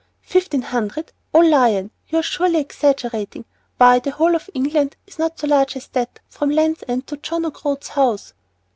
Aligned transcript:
"Fifteen 0.23 0.63
hundred! 0.63 1.11
oh, 1.31 1.41
Lion, 1.41 1.91
you 2.07 2.17
are 2.17 2.23
surely 2.23 2.57
exaggerating. 2.59 3.45
Why, 3.77 3.99
the 3.99 4.09
whole 4.09 4.33
of 4.33 4.49
England 4.55 4.95
is 5.05 5.19
not 5.19 5.37
so 5.37 5.45
large 5.45 5.75
as 5.77 5.85
that, 5.89 6.19
from 6.27 6.49
Land's 6.49 6.83
End 6.87 7.05
to 7.05 7.17
John 7.17 7.45
O'Groat's 7.45 7.89
House." 7.89 8.33